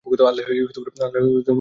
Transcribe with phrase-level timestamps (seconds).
[0.25, 1.49] আল্লাহই উত্তমরূপে অবগত।